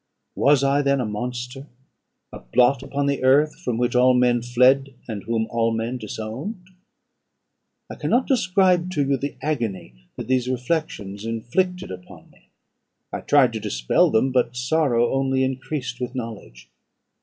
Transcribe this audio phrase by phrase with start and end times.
[0.33, 1.67] Was I then a monster,
[2.33, 6.69] a blot upon the earth, from which all men fled, and whom all men disowned?
[7.87, 12.49] "I cannot describe to you the agony that these reflections inflicted upon me:
[13.13, 16.67] I tried to dispel them, but sorrow only increased with knowledge.